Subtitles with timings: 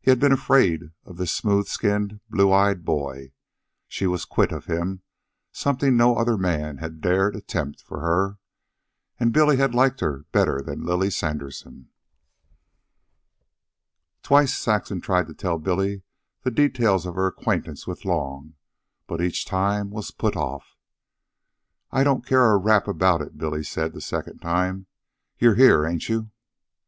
[0.00, 3.32] He had been afraid of this smooth skinned, blue eyed boy.
[3.88, 5.02] She was quit of him
[5.50, 8.38] something no other man had dared attempt for her.
[9.18, 11.88] And Billy had liked her better than Lily Sanderson.
[14.22, 16.02] Twice Saxon tried to tell Billy
[16.42, 18.54] the details of her acquaintance with Long,
[19.08, 20.76] but each time was put off.
[21.90, 24.86] "I don't care a rap about it," Billy said the second time.
[25.40, 26.30] "You're here, ain't you?"